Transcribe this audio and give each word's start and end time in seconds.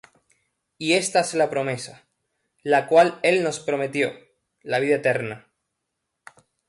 Y 0.79 0.93
esta 0.93 1.19
es 1.19 1.35
la 1.35 1.51
promesa, 1.51 2.07
la 2.63 2.87
cual 2.87 3.19
él 3.21 3.43
nos 3.43 3.59
prometió, 3.59 4.15
la 4.63 4.79
vida 4.79 4.95
eterna. 4.95 5.53